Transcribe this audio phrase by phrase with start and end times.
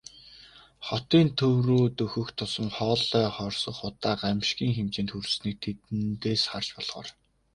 [0.91, 7.07] Хотын төв рүү дөхөх тусам хоолой хорсгох утаа гамшгийн хэмжээнд хүрснийг тэндээс харж болохоор.